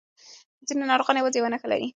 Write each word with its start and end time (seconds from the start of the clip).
ځینې 0.67 0.83
ناروغان 0.91 1.15
یوازې 1.17 1.37
یو 1.37 1.51
نښه 1.53 1.67
لري. 1.71 1.87